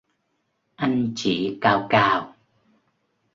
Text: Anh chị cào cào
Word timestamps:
Anh 0.75 1.13
chị 1.15 1.57
cào 1.61 1.87
cào 1.89 2.33